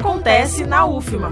Acontece 0.00 0.64
na 0.64 0.86
UFMA. 0.86 1.28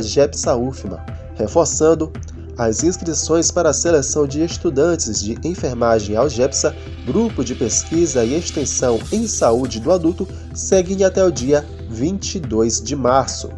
gepsaufma. 0.02 1.04
Reforçando, 1.34 2.12
as 2.58 2.82
inscrições 2.82 3.50
para 3.50 3.70
a 3.70 3.74
seleção 3.74 4.26
de 4.26 4.42
estudantes 4.42 5.22
de 5.22 5.38
enfermagem 5.44 6.16
Algepsa, 6.16 6.74
grupo 7.04 7.44
de 7.44 7.54
pesquisa 7.54 8.24
e 8.24 8.34
extensão 8.34 8.98
em 9.12 9.26
saúde 9.26 9.78
do 9.80 9.92
adulto, 9.92 10.26
seguem 10.54 11.04
até 11.04 11.22
o 11.24 11.30
dia 11.30 11.64
22 11.90 12.82
de 12.82 12.96
março. 12.96 13.50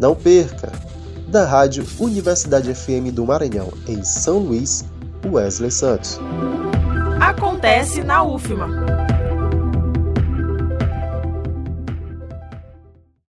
Não 0.00 0.14
perca! 0.14 0.72
Da 1.28 1.44
Rádio 1.44 1.86
Universidade 2.00 2.74
FM 2.74 3.12
do 3.12 3.24
Maranhão, 3.24 3.72
em 3.86 4.02
São 4.02 4.38
Luís, 4.38 4.84
Wesley 5.24 5.70
Santos. 5.70 6.18
Acontece 7.20 8.02
na 8.02 8.24
UFMA. 8.24 8.99